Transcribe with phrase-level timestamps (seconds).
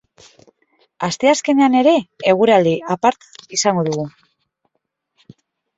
[1.07, 1.93] Asteazkenean ere
[2.33, 4.09] eguraldi aparta izango dugu.